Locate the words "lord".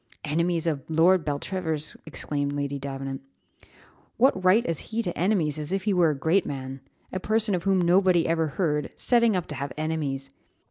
0.89-1.23